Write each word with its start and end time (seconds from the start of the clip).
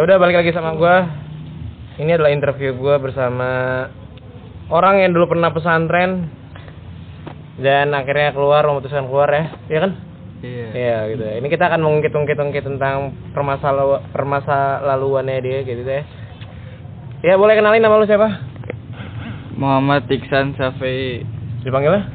Ya 0.00 0.08
udah 0.08 0.16
balik 0.16 0.40
lagi 0.40 0.56
sama 0.56 0.72
gua. 0.80 1.04
Ini 2.00 2.16
adalah 2.16 2.32
interview 2.32 2.72
gua 2.72 2.96
bersama 2.96 3.84
orang 4.72 5.04
yang 5.04 5.12
dulu 5.12 5.36
pernah 5.36 5.52
pesantren 5.52 6.24
dan 7.60 7.92
akhirnya 7.92 8.32
keluar 8.32 8.64
memutuskan 8.64 9.04
keluar 9.12 9.28
ya, 9.28 9.60
iya 9.68 9.78
kan? 9.84 9.92
Iya. 10.40 10.66
Iya 10.72 10.96
gitu. 11.12 11.24
Ini 11.44 11.46
kita 11.52 11.68
akan 11.68 11.84
mengungkit-ungkit-ungkit 11.84 12.64
tentang 12.64 13.12
permasalahan 13.36 14.08
permasalahannya 14.08 15.36
dia 15.44 15.68
gitu 15.68 15.84
ya. 15.84 16.08
Ya 17.20 17.36
boleh 17.36 17.60
kenalin 17.60 17.84
nama 17.84 18.00
lu 18.00 18.08
siapa? 18.08 18.40
Muhammad 19.60 20.08
Iksan 20.08 20.56
Safei. 20.56 21.28
Dipanggilnya? 21.60 22.08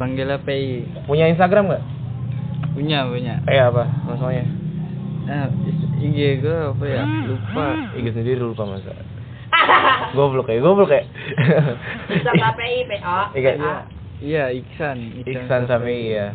Panggilnya 0.00 0.40
PI. 0.48 1.04
Punya 1.04 1.28
Instagram 1.28 1.76
nggak? 1.76 1.84
Punya, 2.72 3.04
punya. 3.04 3.44
Kayak 3.44 3.76
apa 3.76 3.84
maksudnya? 4.08 4.57
Nah, 5.28 5.46
is- 5.68 5.86
IG 5.98 6.40
gue 6.40 6.56
apa 6.72 6.84
ya? 6.88 7.02
Lupa. 7.04 7.66
IG 7.94 8.06
sendiri 8.16 8.40
lupa 8.40 8.64
masa. 8.64 8.96
goblok 10.16 10.48
ya, 10.48 10.58
goblok 10.60 10.88
ya. 10.88 11.02
Bisa 12.08 12.30
KPI, 12.32 12.78
PA. 12.88 13.18
Iya. 13.36 13.74
Iya, 14.18 14.44
Iksan. 14.50 15.22
Iksan 15.22 15.68
Safei 15.68 16.16
ya. 16.16 16.32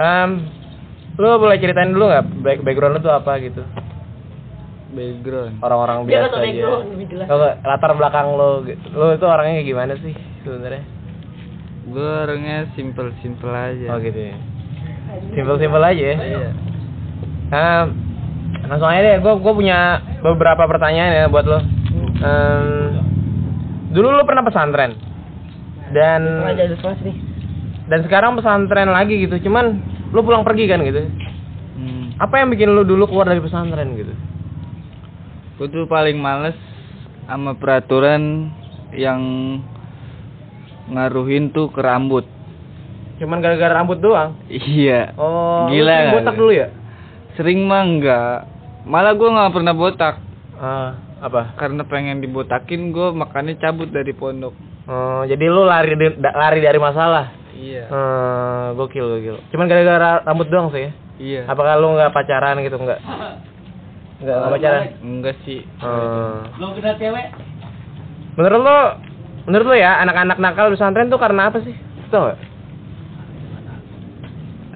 Um, 0.00 0.48
lu 1.20 1.36
boleh 1.36 1.60
ceritain 1.60 1.92
dulu 1.92 2.08
nggak 2.08 2.26
back 2.40 2.58
background 2.64 2.96
lu 2.96 3.00
tuh 3.04 3.12
apa 3.12 3.36
gitu? 3.42 3.60
Background. 4.90 5.60
Orang-orang 5.60 6.08
biasa 6.08 6.40
aja. 6.40 6.66
nggak, 7.28 7.54
latar 7.62 7.92
belakang 7.94 8.26
lu, 8.34 8.64
gitu. 8.64 8.86
lu 8.96 9.06
itu 9.12 9.26
orangnya 9.28 9.60
kayak 9.60 9.68
gimana 9.68 9.92
sih 10.00 10.14
sebenarnya? 10.42 10.82
Gue 11.90 12.10
orangnya 12.26 12.56
simple-simple 12.78 13.50
aja. 13.52 13.86
Oh 13.92 13.98
gitu 14.00 14.20
ya. 14.30 14.34
Simpel-simpel 15.36 15.82
aja 15.84 16.04
ya. 16.04 16.16
Iya. 16.16 16.50
Um, 17.50 17.86
langsung 18.70 18.86
aja 18.86 19.02
deh, 19.02 19.16
gue 19.18 19.34
gue 19.42 19.52
punya 19.54 19.98
beberapa 20.22 20.70
pertanyaan 20.70 21.10
ya 21.10 21.24
buat 21.26 21.42
lo. 21.42 21.58
Um, 22.20 22.68
dulu 23.90 24.14
lu 24.14 24.22
pernah 24.22 24.46
pesantren 24.46 24.94
dan 25.90 26.20
dan 27.90 27.98
sekarang 28.06 28.38
pesantren 28.38 28.94
lagi 28.94 29.18
gitu, 29.26 29.42
cuman 29.50 29.82
lu 30.14 30.22
pulang 30.22 30.46
pergi 30.46 30.70
kan 30.70 30.78
gitu. 30.86 31.10
Hmm. 31.74 32.14
Apa 32.22 32.38
yang 32.38 32.54
bikin 32.54 32.70
lu 32.70 32.86
dulu 32.86 33.10
keluar 33.10 33.26
dari 33.26 33.42
pesantren 33.42 33.98
gitu? 33.98 34.14
Gue 35.58 35.66
tuh 35.66 35.90
paling 35.90 36.14
males 36.14 36.54
sama 37.26 37.58
peraturan 37.58 38.54
yang 38.94 39.20
ngaruhin 40.90 41.50
tuh 41.50 41.70
ke 41.70 41.82
rambut. 41.82 42.26
Cuman 43.18 43.42
gara-gara 43.42 43.74
rambut 43.74 43.98
doang. 43.98 44.38
Iya. 44.48 45.12
Oh, 45.18 45.68
Gila 45.68 45.92
kan? 45.92 46.12
botak 46.14 46.36
dulu 46.38 46.52
ya? 46.54 46.72
Sering 47.34 47.62
mah 47.64 47.82
enggak. 47.82 48.38
Malah 48.84 49.12
gue 49.14 49.28
nggak 49.28 49.52
pernah 49.54 49.74
botak. 49.76 50.14
Ah, 50.56 50.96
apa? 51.20 51.54
Karena 51.56 51.84
pengen 51.84 52.20
dibotakin 52.20 52.90
gue 52.90 53.12
makanya 53.12 53.56
cabut 53.60 53.88
dari 53.88 54.12
pondok. 54.12 54.52
Oh, 54.90 55.22
jadi 55.22 55.44
lu 55.46 55.62
lari 55.62 55.94
di- 55.94 56.18
da- 56.18 56.34
lari 56.34 56.58
dari 56.58 56.80
masalah. 56.80 57.30
Iya. 57.54 57.84
Hmm, 57.86 58.64
gokil 58.74 59.04
gokil. 59.04 59.36
Cuman 59.52 59.68
gara-gara 59.68 60.24
rambut 60.24 60.48
doang 60.48 60.72
sih 60.72 60.88
ya. 60.88 60.92
Iya. 61.20 61.42
Apakah 61.46 61.76
lu 61.76 61.92
nggak 61.94 62.10
pacaran 62.10 62.56
gitu 62.64 62.80
nggak? 62.80 63.00
Nggak 64.20 64.36
nggak 64.36 64.52
pacaran. 64.56 64.82
Enggak 65.04 65.36
sih. 65.44 65.60
Hmm. 65.78 66.48
Lo 66.56 66.72
kena 66.74 66.96
cewek. 66.96 67.26
Menurut 68.40 68.60
lu, 68.64 68.78
menurut 69.44 69.66
lu 69.68 69.76
ya 69.76 70.00
anak-anak 70.00 70.36
nakal 70.40 70.72
di 70.72 70.80
pesantren 70.80 71.12
tuh 71.12 71.20
karena 71.20 71.52
apa 71.52 71.60
sih? 71.60 71.76
Tau? 72.08 72.32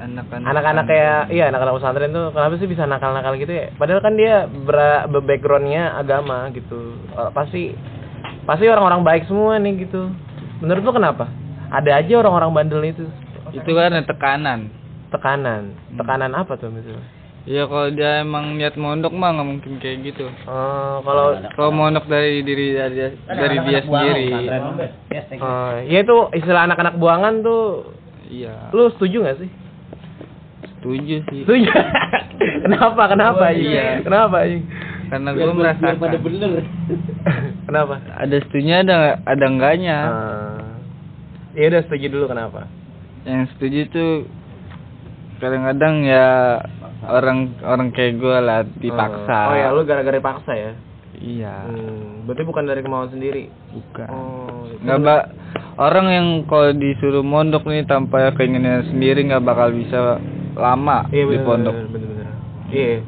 Anak-anak. 0.05 0.47
Anak-anak 0.47 0.85
kayak 0.85 1.19
iya 1.33 1.45
anak-anak 1.49 1.75
pesantren 1.77 2.13
tuh 2.13 2.29
kenapa 2.31 2.55
sih 2.57 2.69
bisa 2.69 2.85
nakal-nakal 2.85 3.35
gitu 3.35 3.53
ya? 3.53 3.73
Padahal 3.75 4.01
kan 4.01 4.15
dia 4.15 4.45
ber 4.45 4.77
backgroundnya 5.09 5.97
agama 5.97 6.53
gitu. 6.53 6.93
Eh, 7.11 7.31
pasti 7.33 7.73
pasti 8.45 8.69
orang-orang 8.69 9.01
baik 9.01 9.25
semua 9.25 9.57
nih 9.57 9.89
gitu. 9.89 10.13
Menurut 10.61 10.85
lu 10.85 10.93
kenapa? 10.93 11.25
Ada 11.73 12.05
aja 12.05 12.21
orang-orang 12.21 12.51
bandel 12.53 12.85
itu 12.85 13.05
Itu 13.51 13.71
karena 13.71 14.05
tekanan. 14.05 14.69
tekanan. 15.09 15.73
Tekanan 15.95 16.33
apa 16.35 16.55
tuh 16.55 16.69
misalnya? 16.69 17.07
Iya 17.45 17.69
kalau 17.69 17.93
dia 17.93 18.25
emang 18.25 18.57
niat 18.57 18.73
mondok 18.75 19.13
mah 19.13 19.37
nggak 19.37 19.45
mungkin 19.47 19.73
kayak 19.77 20.01
gitu. 20.03 20.25
Oh, 20.49 21.05
kalau 21.05 21.37
Kalau 21.53 21.71
mondok 21.71 22.09
dari 22.09 22.41
diri 22.41 22.73
dari 22.73 22.95
dia, 22.95 23.09
dari 23.29 23.57
dia 23.63 23.81
sendiri. 23.85 24.29
Oh, 25.39 25.77
ya 25.85 25.99
itu 26.01 26.17
istilah 26.33 26.65
anak-anak 26.65 26.97
buangan 26.97 27.45
tuh 27.45 27.63
Iya. 28.25 28.73
lu 28.73 28.89
setuju 28.97 29.29
gak 29.29 29.39
sih? 29.45 29.51
Setuju 30.85 31.17
sih. 31.33 31.41
Setuju. 31.49 31.73
Kenapa? 32.69 33.03
Kenapa? 33.09 33.45
Aji? 33.49 33.65
Iya. 33.65 34.05
Kenapa? 34.05 34.45
Aji? 34.45 34.59
Karena 35.09 35.29
gue 35.33 35.49
merasakan. 35.49 35.97
Kenapa? 37.67 37.95
Ada 38.13 38.37
setujunya 38.45 38.85
ada 38.85 38.93
nggak- 38.93 39.21
ada 39.25 39.45
enggaknya. 39.49 39.99
Ah. 40.05 40.61
Ya 41.55 41.65
udah 41.73 41.81
setuju 41.87 42.07
dulu 42.11 42.27
kenapa? 42.29 42.69
Yang 43.25 43.57
setuju 43.57 43.81
tuh 43.89 44.13
kadang-kadang 45.39 46.03
ya 46.03 46.61
orang 47.07 47.39
orang 47.63 47.89
kayak 47.91 48.19
gue 48.19 48.37
lah 48.39 48.61
dipaksa. 48.77 49.39
Oh 49.49 49.57
ya, 49.57 49.69
lu 49.71 49.87
gara-gara 49.87 50.19
dipaksa 50.19 50.53
ya? 50.53 50.73
Iya. 51.15 51.55
Hmm, 51.65 52.27
berarti 52.27 52.43
bukan 52.43 52.65
dari 52.67 52.83
kemauan 52.83 53.09
sendiri. 53.09 53.47
Bukan. 53.71 54.09
Oh, 54.11 54.67
nggak 54.83 54.99
ba 54.99 55.31
orang 55.79 56.07
yang 56.11 56.27
kalau 56.45 56.75
disuruh 56.75 57.23
mondok 57.23 57.65
nih 57.65 57.87
tanpa 57.87 58.35
keinginan 58.35 58.85
sendiri 58.91 59.23
nggak 59.23 59.47
bakal 59.47 59.71
bisa 59.71 60.19
lama 60.55 61.07
Iya 61.09 61.25
di 61.25 61.31
bener, 61.33 61.45
pondok. 61.45 61.75
bener, 61.75 61.89
bener, 61.91 62.09
bener. 62.11 62.27
Iya. 62.69 63.03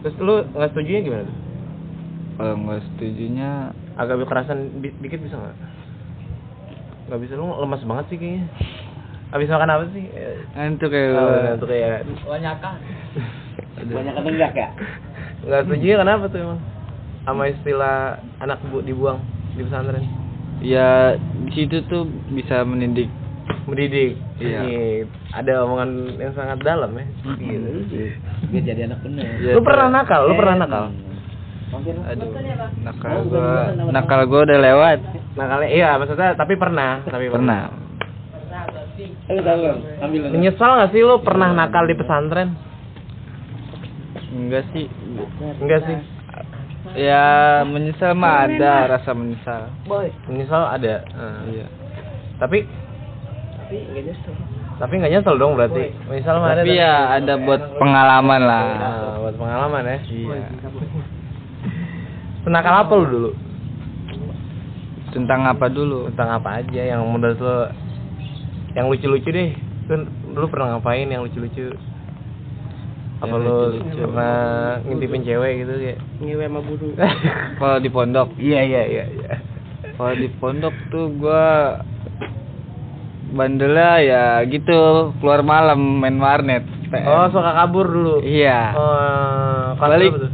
Terus 0.00 0.14
lu 0.18 0.34
nggak 0.48 0.70
setujunya 0.70 1.00
gimana 1.00 1.22
tuh? 1.24 1.36
Kalau 2.34 2.54
nggak 2.58 2.80
setujunya 2.86 3.50
Agak 3.94 4.24
kerasan 4.24 4.58
di- 4.80 4.96
dikit 4.96 5.20
bisa 5.20 5.36
nggak? 5.36 5.56
Nggak 7.06 7.20
bisa, 7.20 7.32
lu 7.34 7.52
lemas 7.52 7.82
banget 7.82 8.04
sih 8.08 8.16
kayaknya. 8.16 8.44
Habis 9.30 9.46
makan 9.46 9.70
apa 9.70 9.84
sih? 9.92 10.04
Eh, 10.06 10.36
ngantuk 10.52 10.88
kayak 10.88 11.10
Oh, 11.12 11.22
gua. 11.22 11.54
itu 11.54 11.66
kayak 11.66 11.96
Banyak 12.24 12.56
kan. 12.58 12.76
Banyak 13.80 14.14
ketenggak 14.14 14.52
ya. 14.52 14.68
nggak 15.40 15.62
setuju 15.64 15.84
ya 15.86 15.96
kenapa 15.98 16.24
tuh 16.26 16.40
emang? 16.40 16.60
Sama 17.20 17.42
istilah 17.46 17.96
anak 18.38 18.58
bu 18.66 18.80
dibuang 18.80 19.20
di 19.54 19.62
pesantren. 19.62 20.02
Ya 20.60 21.14
di 21.16 21.50
situ 21.54 21.84
tuh 21.86 22.04
bisa 22.28 22.60
mendidik. 22.62 23.08
Mendidik. 23.64 24.16
Iya. 24.40 24.60
Ini 24.64 24.78
Ada 25.36 25.52
omongan 25.68 25.90
yang 26.16 26.32
sangat 26.32 26.58
dalam 26.64 26.90
ya. 26.96 27.06
Gitu. 27.36 27.68
Biar 28.48 28.62
jadi 28.64 28.80
anak 28.88 29.04
bener. 29.04 29.24
Ya, 29.38 29.52
lu 29.52 29.60
pernah 29.60 29.88
nakal? 29.92 30.20
Lu 30.26 30.34
pernah 30.34 30.56
nakal? 30.64 30.84
Aduh. 31.70 32.30
Nakal 32.82 33.16
gua 33.30 33.52
nakal 33.94 34.20
gua 34.26 34.40
udah 34.48 34.58
lewat. 34.58 34.98
Nakalnya 35.38 35.68
iya 35.70 35.90
maksudnya 36.00 36.34
tapi 36.34 36.58
pernah, 36.58 37.04
tapi 37.06 37.30
Pernah. 37.30 37.90
Tahu 39.30 39.62
ambil. 40.02 40.20
Menyesal 40.34 40.70
nggak 40.76 40.90
sih 40.90 41.00
lu 41.06 41.22
pernah 41.22 41.54
nakal 41.54 41.86
di 41.86 41.94
pesantren? 41.94 42.50
Enggak 44.34 44.66
sih. 44.74 44.90
Enggak 45.62 45.80
sih. 45.86 45.98
Ya 46.98 47.22
menyesal 47.62 48.18
mah 48.18 48.50
ada 48.50 48.98
rasa 48.98 49.14
menyesal. 49.14 49.70
Boy. 49.86 50.10
Menyesal 50.26 50.66
ada. 50.66 51.06
Eh, 51.06 51.40
Iya. 51.54 51.66
Tapi 52.42 52.66
Tapi 53.70 53.86
enggak 53.86 54.04
nyesel. 54.10 54.34
tapi 54.82 54.92
nggak 54.98 55.12
nyesel 55.14 55.34
dong 55.38 55.54
berarti. 55.54 55.84
Mah 56.10 56.18
ada. 56.18 56.62
Tapi 56.66 56.74
ya 56.74 56.94
ada 57.22 57.34
buat 57.38 57.62
pengalaman 57.78 58.40
lah. 58.42 58.66
Nah, 58.66 59.14
buat 59.22 59.36
pengalaman 59.38 59.82
ya. 59.86 59.98
Iya. 60.10 60.42
Senakal 62.42 62.74
apa 62.82 62.92
lu 62.98 63.06
dulu? 63.06 63.30
Tentang 65.14 65.46
apa 65.46 65.70
dulu? 65.70 66.10
Tentang 66.10 66.42
apa 66.42 66.58
aja 66.58 66.82
yang 66.82 67.06
menurut 67.06 67.38
lu 67.38 67.58
yang 68.74 68.90
lucu-lucu 68.90 69.30
deh. 69.30 69.54
Lu, 69.86 69.94
lu 70.34 70.46
pernah 70.50 70.74
ngapain 70.74 71.06
yang 71.06 71.22
lucu-lucu? 71.22 71.70
Apa 73.22 73.30
Yang 73.30 73.46
lu 73.46 73.58
pernah 74.02 74.34
ngintipin 74.82 75.22
cewek 75.22 75.52
gitu 75.62 75.72
kayak? 75.78 75.98
Ngewe 76.18 76.44
sama 76.50 76.60
buru. 76.66 76.88
Kalau 77.62 77.78
di 77.78 77.90
pondok. 77.92 78.34
Iya 78.34 78.66
iya 78.66 78.82
iya 78.82 79.04
iya. 79.14 79.32
Kalau 79.94 80.18
di 80.18 80.26
pondok 80.42 80.74
tuh 80.90 81.06
gua 81.14 81.78
bandelnya 83.30 83.90
ya 83.98 84.24
gitu 84.44 84.78
keluar 85.18 85.40
malam 85.40 85.78
main 85.98 86.16
warnet. 86.16 86.62
PM. 86.86 87.06
Oh, 87.06 87.26
suka 87.28 87.54
kabur 87.54 87.86
dulu. 87.86 88.14
Iya. 88.20 88.60
Oh, 88.72 89.66
kelas 89.76 89.90
Balik. 89.94 90.10
tuh? 90.12 90.32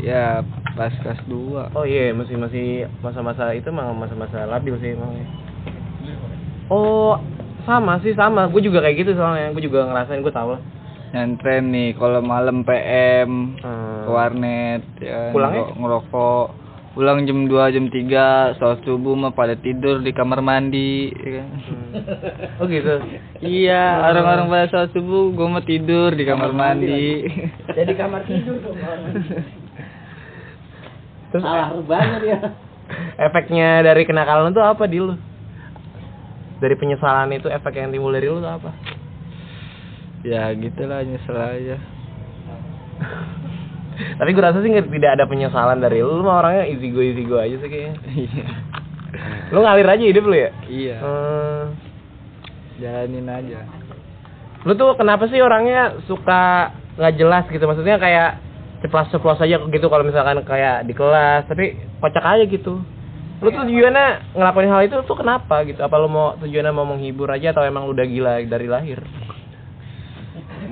Ya 0.00 0.40
pas 0.72 0.92
kelas 0.94 1.20
2. 1.24 1.70
Oh 1.70 1.84
iya, 1.84 2.10
masih 2.10 2.34
masih 2.34 2.66
masa-masa 2.98 3.52
itu 3.52 3.68
emang 3.68 3.92
masa-masa 3.94 4.44
labil 4.44 4.76
sih 4.78 4.92
emang. 4.92 5.12
Oh, 6.66 7.20
sama 7.62 8.00
sih 8.00 8.12
sama. 8.12 8.48
Gue 8.48 8.60
juga 8.60 8.80
kayak 8.80 8.96
gitu 8.98 9.12
soalnya. 9.14 9.52
Gue 9.52 9.62
juga 9.62 9.84
ngerasain 9.84 10.20
gue 10.20 10.32
tahu 10.32 10.56
lah. 10.56 10.62
Nyantren 11.12 11.70
nih 11.70 11.94
kalau 11.94 12.18
malam 12.20 12.64
PM 12.64 13.54
Hmm. 13.54 14.02
ke 14.02 14.10
warnet 14.10 14.82
ya 14.98 15.30
Pulangnya? 15.30 15.62
ngero- 15.62 15.76
ngerokok. 15.78 16.46
Pulang 16.94 17.26
jam 17.26 17.50
2 17.50 17.74
jam 17.74 17.90
3 17.90 18.54
sholat 18.54 18.78
subuh 18.86 19.18
mah 19.18 19.34
pada 19.34 19.58
tidur 19.58 19.98
di 19.98 20.14
kamar 20.14 20.38
mandi 20.38 21.10
ya 21.10 21.30
kan. 21.42 21.48
Hmm. 21.50 21.90
Oh 22.62 22.66
gitu. 22.70 22.94
Iya, 23.42 23.98
orang-orang 24.14 24.46
pada 24.46 24.66
sholat 24.70 24.90
subuh 24.94 25.34
gua 25.34 25.58
mah 25.58 25.64
tidur 25.66 26.14
di 26.14 26.22
kamar 26.22 26.54
mandi. 26.54 27.26
Jadi 27.74 27.92
kamar 27.98 28.22
tidur 28.30 28.62
dong. 28.62 28.78
Terus 31.34 31.42
Salah 31.42 31.74
banget 31.82 32.22
ya. 32.30 32.38
efeknya 33.18 33.82
dari 33.82 34.06
kenakalan 34.06 34.54
itu 34.54 34.62
apa 34.62 34.86
di 34.86 35.02
lu? 35.02 35.18
Dari 36.62 36.78
penyesalan 36.78 37.34
itu 37.34 37.50
efek 37.50 37.74
yang 37.74 37.90
timbul 37.90 38.14
dari 38.14 38.30
lu 38.30 38.38
tuh 38.38 38.54
apa? 38.54 38.70
ya 40.24 40.48
gitulah 40.56 41.04
nyesel 41.04 41.36
aja 41.36 41.76
Tapi 43.94 44.30
gue 44.30 44.42
rasa 44.42 44.58
sih 44.60 44.70
tidak 44.70 45.10
ada 45.16 45.24
penyesalan 45.26 45.78
dari 45.78 46.02
lu, 46.02 46.18
lu 46.18 46.24
mah 46.26 46.42
orangnya 46.42 46.64
easy 46.66 46.90
go 46.90 47.00
easy 47.00 47.22
go 47.24 47.38
aja 47.38 47.56
sih 47.56 47.68
kayaknya. 47.70 47.94
iya 48.14 48.46
Lu 49.54 49.62
ngalir 49.62 49.86
aja 49.86 50.04
hidup 50.04 50.24
lu 50.26 50.34
ya? 50.34 50.50
iya 50.66 50.96
Hmm. 50.98 51.62
jalanin 52.82 53.30
aja 53.30 53.58
Lu 54.64 54.72
tuh 54.74 54.96
kenapa 54.96 55.28
sih 55.28 55.38
orangnya 55.38 56.00
suka 56.08 56.72
nggak 56.96 57.14
jelas 57.20 57.44
gitu? 57.52 57.62
Maksudnya 57.62 58.00
kayak 58.00 58.40
ceplos-ceplos 58.80 59.40
aja 59.40 59.60
gitu 59.60 59.86
kalau 59.92 60.04
misalkan 60.04 60.40
kayak 60.44 60.88
di 60.88 60.96
kelas, 60.96 61.44
tapi 61.44 61.76
kocak 62.00 62.24
aja 62.24 62.44
gitu. 62.48 62.80
Lu 63.44 63.48
tuh 63.52 63.68
tujuannya 63.68 64.32
ngelakuin 64.32 64.72
hal 64.72 64.82
itu 64.88 64.96
tuh 65.04 65.16
kenapa 65.20 65.68
gitu? 65.68 65.84
Apa 65.84 66.00
lu 66.00 66.08
mau 66.08 66.32
tujuannya 66.40 66.72
mau 66.72 66.88
menghibur 66.88 67.28
aja 67.28 67.52
atau 67.52 67.60
emang 67.60 67.84
lu 67.84 67.92
udah 67.92 68.06
gila 68.08 68.32
dari 68.48 68.64
lahir? 68.64 69.04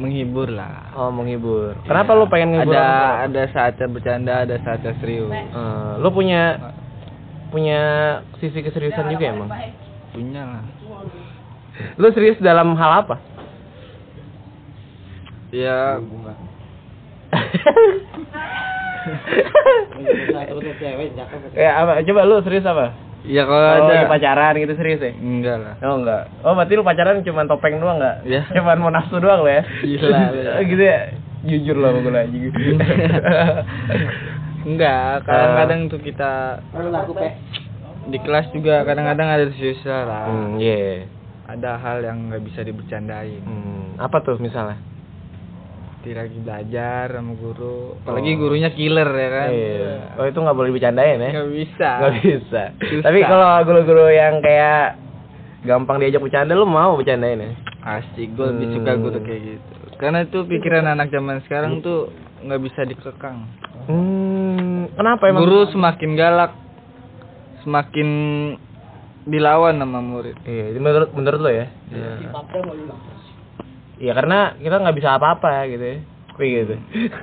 Menghibur 0.03 0.49
lah 0.49 0.91
Oh, 0.93 1.09
menghibur. 1.09 1.79
Kenapa 1.83 2.13
lu 2.13 2.27
pengen 2.27 2.53
ngehibur? 2.53 2.75
ada 2.75 2.83
orang 2.83 3.21
ada 3.29 3.43
saatnya 3.49 3.87
bercanda 3.87 4.35
ada 4.43 4.57
saatnya 4.59 4.93
serius 4.99 5.31
tua? 5.31 5.39
Eh, 5.39 5.93
lu 5.99 6.09
punya 6.11 6.43
punya 7.49 7.81
sisi 8.37 8.59
keseriusan 8.59 9.07
juga 9.09 9.25
emang. 9.29 9.51
punya 10.11 10.43
lah 10.43 10.65
Lu 11.95 12.11
serius 12.11 12.37
dalam 12.39 12.75
hal 12.75 12.93
apa? 13.01 13.17
ya 15.51 15.97
Kayak 21.53 21.75
apa? 21.77 21.93
Coba 22.03 22.21
lu 22.25 22.37
serius 22.43 22.65
apa? 22.65 22.87
ya 23.23 23.47
kalau 23.47 23.55
Oh, 23.55 23.87
lagi 23.87 24.03
ada 24.03 24.11
pacaran 24.11 24.59
gitu 24.59 24.75
serius 24.75 24.99
ya? 24.99 25.15
enggak 25.15 25.55
lah 25.57 25.75
Oh 25.81 25.95
enggak. 25.95 26.27
Oh 26.43 26.59
berarti 26.59 26.75
lu 26.75 26.83
pacaran 26.83 27.23
cuma 27.23 27.47
topeng 27.47 27.79
doang 27.79 28.03
enggak? 28.03 28.27
Ya. 28.27 28.43
Cuman 28.55 28.83
mau 28.83 28.91
nafsu 28.91 29.23
doang 29.23 29.47
lo 29.47 29.51
ya? 29.53 29.63
Gila, 29.63 30.21
lu. 30.35 30.43
gitu 30.75 30.83
ya. 30.83 30.99
Jujur 31.43 31.77
lah 31.79 31.91
gue 31.93 32.11
anjing. 32.13 32.51
enggak 34.63 35.23
kadang-kadang 35.23 35.81
tuh 35.87 35.99
kita 35.99 36.63
di 38.05 38.19
kelas 38.19 38.51
juga 38.51 38.83
kadang-kadang 38.83 39.29
ada 39.29 39.47
serius 39.55 39.83
lah 39.87 40.27
Hmm, 40.27 40.59
iya. 40.59 41.07
ada 41.47 41.79
hal 41.79 42.03
yang 42.03 42.31
nggak 42.31 42.43
bisa 42.43 42.63
dibercandain 42.63 43.43
Hmm, 43.43 43.99
apa 43.99 44.19
tuh 44.19 44.39
misalnya? 44.39 44.79
Dia 46.03 46.19
lagi 46.19 46.35
belajar 46.37 47.07
sama 47.09 47.33
guru 47.33 47.95
apalagi 47.97 48.31
Oh. 48.33 48.39
gurunya 48.41 48.71
killer 48.71 49.07
ya 49.07 49.29
kan 49.31 49.49
Iya. 49.49 49.93
Oh 50.15 50.25
itu 50.25 50.35
nggak 50.37 50.53
boleh 50.53 50.69
dibercandain 50.69 51.17
ya? 51.17 51.31
nggak 51.33 51.51
bisa 51.53 51.91
Nggak 51.97 52.15
bisa. 52.19 52.63
Susah. 52.81 53.03
Tapi 53.03 53.19
kalau 53.23 53.49
guru-guru 53.63 54.07
yang 54.09 54.35
kayak 54.39 54.99
gampang 55.63 55.97
diajak 55.97 56.19
bercanda 56.19 56.53
lu 56.53 56.65
mau 56.65 56.95
bercandain 56.95 57.39
ya? 57.39 57.51
asik 57.81 58.31
gue 58.33 58.47
lebih 58.49 58.67
Hmm. 58.69 58.75
suka 58.77 58.93
guru 58.97 59.19
kayak 59.21 59.43
gitu 59.45 59.75
karena 59.97 60.19
itu 60.23 60.39
pikiran 60.41 60.87
anak 60.89 61.09
zaman 61.09 61.39
sekarang 61.41 61.79
tuh 61.79 62.11
nggak 62.41 62.61
bisa 62.61 62.83
dikekang 62.83 63.47
Hmm, 63.85 64.87
kenapa 64.93 65.27
emang? 65.27 65.43
guru 65.43 65.67
semakin 65.69 66.11
galak 66.13 66.55
semakin 67.61 68.09
dilawan 69.25 69.75
sama 69.77 69.99
murid 69.99 70.35
Iya, 70.43 70.65
itu 70.69 70.79
menurut 70.79 71.11
menurut 71.13 71.41
lo 71.41 71.51
ya? 71.53 71.67
Iya. 71.89 72.35
Iya 74.03 74.13
karena 74.19 74.59
kita 74.59 74.83
nggak 74.83 74.97
bisa 74.99 75.15
apa-apa 75.15 75.71
gitu 75.71 75.85
ya. 75.87 75.97
Kayak 76.35 76.51
gitu. 76.51 76.75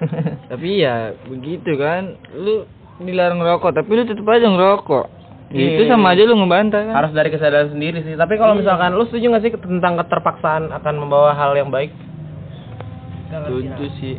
tapi 0.56 0.70
ya 0.80 0.96
begitu 1.28 1.72
kan 1.76 2.16
lu 2.32 2.64
dilarang 3.04 3.44
ngerokok 3.44 3.72
tapi 3.76 3.90
lu 3.92 4.04
tetap 4.08 4.28
aja 4.28 4.48
ngerokok 4.48 5.06
Iya. 5.50 5.82
itu 5.82 5.90
sama 5.90 6.14
aja 6.14 6.30
lu 6.30 6.38
ngebantah 6.38 6.86
kan 6.86 6.94
Harus 6.94 7.10
dari 7.10 7.34
kesadaran 7.34 7.74
sendiri 7.74 8.06
sih. 8.06 8.14
Tapi 8.14 8.38
kalau 8.38 8.54
misalkan 8.54 8.94
lu 8.94 9.10
setuju 9.10 9.34
nggak 9.34 9.44
sih 9.44 9.52
tentang 9.58 9.98
keterpaksaan 9.98 10.70
akan 10.70 10.94
membawa 10.96 11.34
hal 11.34 11.58
yang 11.58 11.74
baik? 11.74 11.90
setuju 13.30 13.86
sih 14.02 14.18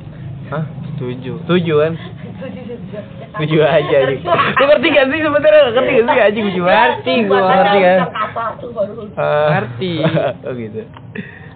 Hah? 0.51 0.67
setuju 0.95 1.39
Setuju 1.47 1.75
kan? 1.83 1.93
Setuju 3.39 3.59
aja 3.63 3.97
anjing. 4.07 4.23
Lu 4.27 4.65
ngerti 4.67 4.87
gak 4.91 5.07
sih 5.11 5.19
sebenarnya? 5.23 5.63
Ngerti 5.71 5.91
gak 5.95 6.07
sih 6.11 6.21
anjing 6.23 6.45
setuju? 6.51 6.63
Ngerti 6.67 7.13
gua 7.31 7.41
ngerti 7.47 7.79
kan? 7.79 7.99
Ah. 9.15 9.49
Ngerti. 9.55 9.93
oh 10.47 10.53
gitu. 10.59 10.81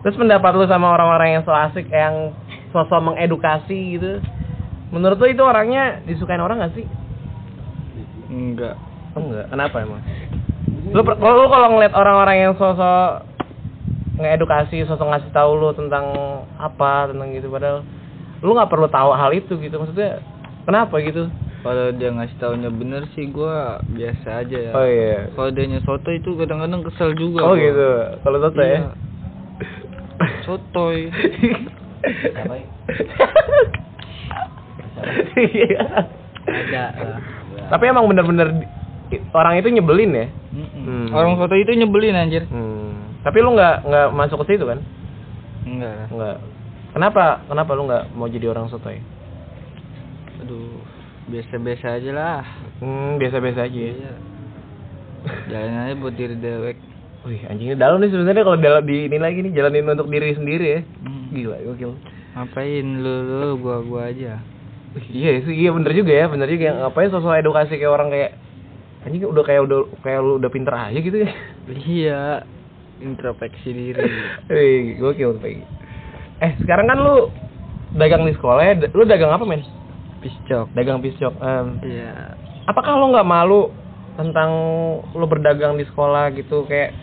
Terus 0.05 0.21
pendapat 0.21 0.53
lu 0.53 0.69
sama 0.69 0.93
orang-orang 0.93 1.41
yang 1.41 1.43
so 1.43 1.51
asik 1.51 1.89
yang 1.89 2.37
sosok 2.71 3.01
mengedukasi 3.01 3.97
gitu. 3.97 4.21
Menurut 4.93 5.17
lu 5.17 5.33
itu 5.33 5.41
orangnya 5.41 6.05
disukain 6.05 6.45
orang 6.45 6.61
gak 6.61 6.77
sih? 6.77 6.85
enggak 8.29 8.77
Oh, 9.15 9.25
enggak. 9.25 9.47
Kenapa 9.49 9.77
emang? 9.81 10.03
Lu 10.93 11.01
lu 11.07 11.45
kalau 11.49 11.69
ngeliat 11.73 11.95
orang-orang 11.97 12.37
yang 12.37 12.53
sosok 12.59 13.25
ngedukasi, 14.21 14.85
sosok 14.85 15.09
ngasih 15.09 15.31
tahu 15.33 15.51
lu 15.57 15.71
tentang 15.73 16.05
apa, 16.55 17.09
tentang 17.11 17.33
gitu 17.33 17.49
padahal 17.49 17.81
lu 18.45 18.51
nggak 18.53 18.69
perlu 18.71 18.87
tahu 18.93 19.11
hal 19.17 19.33
itu 19.33 19.57
gitu. 19.57 19.75
Maksudnya 19.81 20.21
kenapa 20.69 21.01
gitu? 21.01 21.33
kalau 21.65 21.97
dia 21.97 22.13
ngasih 22.13 22.37
taunya 22.37 22.69
bener 22.69 23.09
sih 23.17 23.25
gua 23.33 23.81
biasa 23.89 24.45
aja 24.45 24.59
ya 24.69 24.73
Oh 24.77 24.85
iya. 24.85 25.33
kalau 25.33 25.49
dia 25.49 25.65
nyesoto 25.65 26.13
itu 26.13 26.37
kadang-kadang 26.37 26.85
kesel 26.85 27.17
juga 27.17 27.41
Oh 27.41 27.57
gua. 27.57 27.65
gitu. 27.65 27.89
Kalau 28.21 28.37
Toto 28.37 28.61
ya. 28.61 28.93
Sotoy 30.45 31.09
ada 36.45 36.83
lah 37.01 37.21
Tapi 37.67 37.85
emang 37.87 38.05
bener-bener 38.07 38.69
orang 39.31 39.57
itu 39.57 39.69
nyebelin 39.71 40.13
ya. 40.13 40.27
Hmm. 40.53 41.09
orang 41.11 41.35
soto 41.37 41.55
itu 41.55 41.73
nyebelin 41.73 42.15
anjir 42.15 42.45
Hmm. 42.47 43.17
Tapi 43.21 43.41
lu 43.41 43.53
nggak 43.53 43.77
nggak 43.83 44.07
masuk 44.13 44.45
ke 44.45 44.53
situ 44.53 44.65
kan? 44.65 44.79
enggak 45.65 45.93
lah 45.95 46.09
Nggak. 46.11 46.37
Kenapa? 46.93 47.25
Kenapa 47.47 47.71
lu 47.73 47.83
nggak 47.85 48.05
mau 48.13 48.29
jadi 48.29 48.47
orang 48.49 48.69
sotoy? 48.69 49.01
aduh 50.37 50.77
biasa-biasa 51.25 51.97
aja 51.97 52.11
lah 52.13 52.41
Hmm, 52.79 53.17
biasa-biasa 53.17 53.65
aja. 53.65 53.73
ya. 53.73 53.89
iya 53.89 54.13
jalan 55.49 55.81
aja 55.81 55.95
buat 55.97 56.13
diri 56.13 56.37
dewek 56.37 56.77
Wih, 57.25 57.41
anjingnya 57.49 57.77
dalam 57.81 58.05
nih 58.05 58.13
sebenarnya 58.13 58.45
kalau 58.45 58.59
dalam 58.61 58.85
di 58.85 59.09
ini 59.09 59.17
lagi 59.17 59.41
nih 59.41 59.53
jalanin 59.57 59.89
untuk 59.89 60.13
diri 60.13 60.37
sendiri 60.37 60.67
ya. 60.69 60.81
Hmm. 61.01 61.33
Gila, 61.33 61.57
gokil. 61.73 61.93
ngapain 62.35 62.87
lu 62.99 63.15
lu 63.31 63.51
gua 63.63 63.79
gua 63.87 64.11
aja 64.11 64.43
Wih, 64.95 65.07
iya 65.11 65.39
sih, 65.43 65.55
iya 65.55 65.71
bener 65.71 65.95
juga 65.95 66.13
ya, 66.13 66.27
bener 66.27 66.47
juga. 66.51 66.75
Ngapain 66.87 67.11
sosok 67.11 67.39
edukasi 67.41 67.79
kayak 67.79 67.95
orang 67.95 68.09
kayak 68.13 68.31
anjing 69.07 69.25
udah 69.27 69.45
kayak 69.47 69.63
udah 69.67 69.81
kayak 70.05 70.21
lu 70.23 70.33
udah 70.39 70.51
pinter 70.53 70.75
aja 70.75 70.99
gitu 70.99 71.17
ya. 71.25 71.31
iya 71.89 72.21
introspeksi 73.03 73.69
diri 73.75 74.05
Wih, 74.53 75.01
gokil 75.01 75.41
Pegi. 75.41 75.65
Eh, 76.45 76.53
sekarang 76.63 76.87
kan 76.93 76.99
lu 77.01 77.33
dagang 77.97 78.27
di 78.29 78.35
sekolah 78.37 78.63
ya, 78.63 78.75
lu 78.93 79.03
dagang 79.09 79.33
apa 79.33 79.47
men? 79.49 79.65
piscok 80.25 80.73
Dagang 80.73 81.05
piscok. 81.05 81.37
Em, 81.41 81.67
iya 81.85 82.33
apakah 82.65 82.97
lu 82.97 83.13
nggak 83.13 83.29
malu 83.29 83.69
tentang 84.17 84.51
lu 85.13 85.27
berdagang 85.29 85.77
di 85.77 85.85
sekolah 85.85 86.33
gitu 86.33 86.65
kayak 86.65 86.95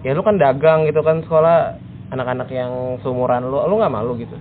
ya 0.00 0.12
lu 0.12 0.22
kan 0.22 0.36
dagang 0.36 0.84
gitu 0.84 1.00
kan 1.00 1.20
sekolah 1.20 1.74
anak-anak 2.08 2.48
yang 2.48 2.70
seumuran 3.00 3.44
lu 3.44 3.58
lu 3.60 3.74
nggak 3.76 3.90
malu 3.90 4.14
gitu? 4.14 4.34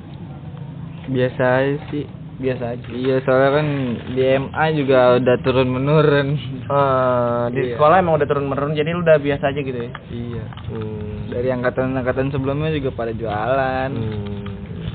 Biasa 1.08 1.44
aja 1.60 1.76
sih. 1.90 2.06
Biasa 2.38 2.64
aja. 2.70 2.86
Iya 2.88 3.16
soalnya 3.26 3.50
kan 3.52 3.68
di 4.14 4.22
MA 4.38 4.66
juga 4.72 5.00
udah 5.18 5.36
turun 5.42 5.70
menurun 5.70 6.28
Eh, 6.68 7.44
di 7.50 7.62
Iya. 7.64 7.70
sekolah 7.74 7.96
emang 7.98 8.16
udah 8.16 8.28
turun 8.28 8.46
menurun 8.46 8.74
jadi 8.74 8.90
lu 8.92 9.02
udah 9.02 9.18
biasa 9.18 9.50
aja 9.50 9.60
gitu 9.60 9.80
ya? 9.80 9.92
Iya. 10.08 10.44
Hmm. 10.70 11.06
dari 11.28 11.50
angkatan-angkatan 11.50 12.30
sebelumnya 12.30 12.70
juga 12.72 12.94
pada 12.94 13.12
jualan. 13.12 13.90
Hmm. 13.90 14.46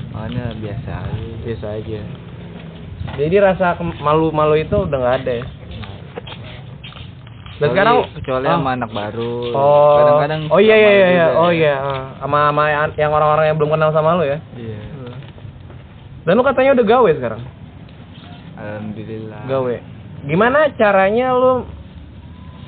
makanya 0.09 0.45
biasa 0.55 0.91
aja. 1.03 1.31
Biasa 1.43 1.67
aja. 1.75 1.99
Jadi 3.13 3.35
rasa 3.37 3.65
malu-malu 3.99 4.55
itu 4.57 4.75
udah 4.79 4.95
nggak 4.95 5.17
ada 5.19 5.33
ya 5.35 5.45
dan 7.61 7.67
sekarang 7.69 7.95
kecuali 8.17 8.45
Ah. 8.49 8.57
sama 8.57 8.69
anak 8.73 8.89
baru. 8.89 9.35
Oh. 9.53 9.97
Kadang-kadang 10.01 10.41
oh 10.49 10.59
iya 10.59 10.75
iya 10.75 10.91
iya, 10.91 11.07
iya. 11.13 11.27
oh 11.37 11.51
ya. 11.53 11.57
iya. 11.57 11.75
Sama 12.17 12.49
sama 12.49 12.63
yang 12.97 13.11
orang-orang 13.13 13.45
yang 13.53 13.57
belum 13.61 13.71
kenal 13.77 13.89
sama 13.93 14.17
lu 14.17 14.25
ya? 14.25 14.37
Iya. 14.57 14.81
Dan 16.23 16.33
lu 16.39 16.43
katanya 16.43 16.71
udah 16.79 16.85
gawe 16.87 17.09
sekarang? 17.19 17.41
Alhamdulillah. 18.57 19.41
Gawe. 19.45 19.75
Gimana 20.23 20.71
caranya 20.79 21.35
lu 21.35 21.67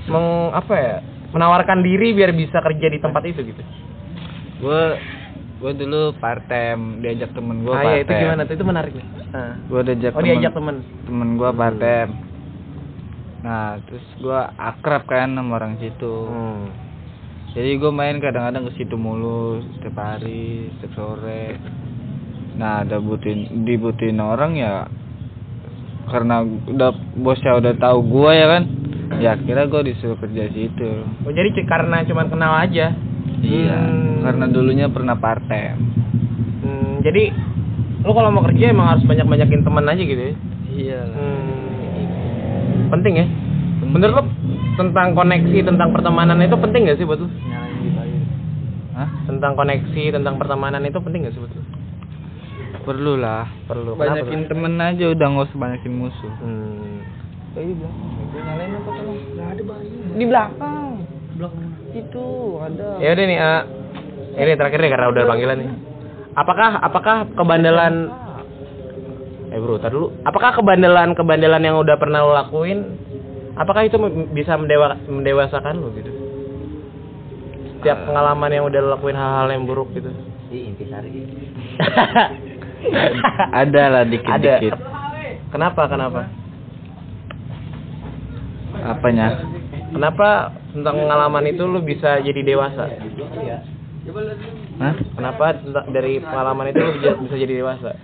meng 0.06 0.54
apa 0.54 0.74
ya 0.78 0.96
menawarkan 1.34 1.82
diri 1.82 2.14
biar 2.14 2.30
bisa 2.36 2.62
kerja 2.62 2.88
di 2.92 3.00
tempat 3.02 3.24
itu 3.26 3.42
gitu? 3.42 3.62
Gua 4.62 5.00
gua 5.58 5.72
dulu 5.74 6.14
part 6.20 6.46
time 6.46 7.00
diajak 7.02 7.32
temen 7.34 7.64
gua 7.66 7.80
ah 7.80 7.82
part 7.82 7.96
iya 7.96 8.00
itu 8.06 8.12
gimana 8.14 8.42
tuh? 8.46 8.54
Itu 8.54 8.66
menarik 8.68 8.94
nih. 8.94 9.08
Gua 9.72 9.82
diajak 9.82 10.12
oh 10.14 10.22
temen, 10.22 10.28
diajak 10.30 10.54
temen 10.54 10.76
temen. 11.10 11.30
gua 11.40 11.50
part 11.56 11.76
time 11.80 12.12
nah 13.46 13.78
terus 13.80 14.02
gua 14.18 14.50
akrab 14.58 15.06
kan 15.06 15.30
sama 15.30 15.56
orang 15.56 15.78
situ 15.78 16.10
hmm. 16.26 16.66
jadi 17.54 17.78
gua 17.78 17.94
main 17.94 18.18
kadang-kadang 18.18 18.66
ke 18.66 18.76
situ 18.76 18.98
mulu 18.98 19.62
setiap 19.72 19.94
hari 19.96 20.74
setiap 20.76 20.98
sore 20.98 21.62
nah 22.56 22.82
ada 22.82 22.98
butuhin 22.98 23.62
dibutuhin 23.62 24.18
orang 24.18 24.56
ya 24.56 24.90
karena 26.06 26.42
udah 26.42 26.90
bosnya 27.16 27.54
udah 27.54 27.74
tahu 27.76 28.00
gua 28.04 28.32
ya 28.32 28.48
kan 28.50 28.64
ya 29.16 29.38
kira 29.38 29.66
gua 29.66 29.82
disuruh 29.82 30.18
kerja 30.18 30.50
situ 30.50 31.06
Oh, 31.22 31.30
jadi 31.30 31.54
karena 31.64 32.02
cuman 32.02 32.28
kenal 32.28 32.54
aja. 32.58 32.98
iya 33.38 33.78
Hmm. 33.78 34.26
karena 34.26 34.46
dulunya 34.48 34.88
pernah 34.88 35.14
part 35.14 35.46
time 35.46 35.78
Hmm, 36.58 36.98
jadi 37.00 37.30
lu 38.02 38.10
kalau 38.10 38.30
mau 38.32 38.42
kerja 38.44 38.70
emang 38.70 38.90
harus 38.90 39.06
banyak-banyakin 39.06 39.62
teman 39.62 39.86
aja 39.86 40.02
gitu 40.02 40.18
ya. 40.20 40.34
iya 40.68 41.02
Hmm. 41.06 41.55
Penting 42.92 43.14
ya? 43.18 43.26
Menurut 43.86 44.14
lu 44.18 44.24
tentang 44.76 45.16
koneksi, 45.16 45.58
tentang 45.64 45.90
pertemanan 45.94 46.42
itu 46.42 46.56
penting 46.58 46.90
gak 46.90 46.98
sih 47.00 47.06
buat? 47.08 47.22
Hah? 48.96 49.10
Tentang 49.28 49.54
koneksi, 49.56 50.04
tentang 50.16 50.36
pertemanan 50.40 50.84
itu 50.84 51.00
penting 51.00 51.28
gak 51.28 51.34
sih 51.36 51.42
buat 51.44 51.54
lu? 51.54 51.64
perlu 52.86 53.18
lah 53.18 53.50
Perlu. 53.66 53.98
Banyakin 53.98 54.46
temen 54.46 54.78
aja 54.78 55.06
udah 55.10 55.26
nggak 55.26 55.46
usah 55.50 55.58
banyakin 55.58 55.94
musuh 55.98 56.34
Hmm. 56.38 57.02
di 57.56 57.72
belakang 57.72 58.12
gue 58.30 58.42
nyalain 58.44 58.72
apa 58.76 58.90
tolong 58.94 59.20
di 60.12 60.26
belakang 60.28 60.92
belakang 61.40 61.68
itu 61.96 62.26
ada 62.62 62.88
Ya 63.00 63.10
udah 63.16 63.26
nih, 63.26 63.38
eh, 63.40 63.62
ini 64.44 64.52
terakhir 64.60 64.80
deh 64.84 64.92
karena 64.92 65.08
udah 65.08 65.24
panggilan 65.24 65.58
nih. 65.64 65.70
Apakah 66.36 66.70
apakah 66.84 67.18
kebandelan 67.32 68.12
Eh 69.56 69.60
bro, 69.64 69.80
tar 69.80 69.88
dulu. 69.88 70.12
Apakah 70.28 70.52
kebandelan-kebandelan 70.60 71.64
yang 71.64 71.80
udah 71.80 71.96
pernah 71.96 72.20
lo 72.20 72.36
lakuin 72.36 73.00
apakah 73.56 73.88
itu 73.88 73.96
bisa 74.36 74.60
mendewa 74.60 75.00
mendewasakan 75.08 75.80
lo 75.80 75.96
gitu? 75.96 76.12
Setiap 77.80 77.98
Eh. 77.98 78.06
pengalaman 78.06 78.52
yang 78.52 78.68
udah 78.68 78.80
lo 78.84 78.90
lakuin 78.94 79.16
hal-hal 79.16 79.48
yang 79.48 79.64
buruk 79.64 79.96
gitu. 79.96 80.12
Di 80.52 80.68
intisari. 80.68 81.24
ada 83.64 83.84
lah 83.90 84.04
dikit 84.04 84.28
Ada. 84.30 84.60
dikit 84.60 84.76
Kenapa? 85.50 85.88
Kenapa? 85.88 86.22
apanya 88.76 89.40
Kenapa 89.90 90.52
tentang 90.76 91.00
pengalaman 91.00 91.48
itu 91.48 91.64
lu 91.64 91.80
bisa 91.80 92.20
jadi 92.20 92.44
dewasa? 92.44 92.92
Hah? 94.76 94.94
Kenapa 95.16 95.56
tentang- 95.56 95.88
dari 95.90 96.20
pengalaman 96.20 96.70
itu 96.70 96.84
lu 96.84 96.92
bisa, 97.00 97.16
bisa 97.16 97.36
jadi 97.40 97.64
dewasa? 97.64 97.96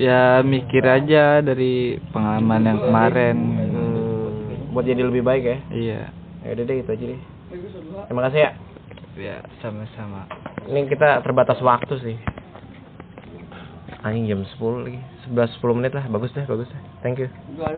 Ya 0.00 0.40
mikir 0.40 0.80
aja 0.80 1.44
dari 1.44 1.74
pengalaman 2.08 2.62
yang 2.64 2.78
kemarin 2.80 3.36
Hmm, 3.36 4.72
buat 4.72 4.82
jadi 4.82 5.02
lebih 5.02 5.20
baik 5.20 5.44
ya. 5.44 5.58
iya 5.70 6.00
Ya 6.40 6.56
udah 6.56 6.64
deh 6.64 6.76
itu 6.78 6.88
aja 6.88 7.04
deh. 7.04 7.20
Terima 8.08 8.22
kasih 8.24 8.40
ya. 8.40 8.50
ya 9.12 9.36
sama-sama 9.60 10.24
Ini 10.64 10.88
kita 10.88 11.20
terbatas 11.20 11.60
waktu 11.60 11.94
sih. 12.00 12.16
Anjing 14.00 14.24
jam 14.24 14.40
10 14.48 14.56
lagi. 14.80 15.00
11 15.28 15.60
10 15.60 15.76
menit 15.76 15.92
lah. 15.92 16.08
Bagus 16.08 16.32
deh, 16.32 16.48
bagus 16.48 16.64
deh. 16.66 16.80
Thank 17.02 17.20
you. 17.20 17.28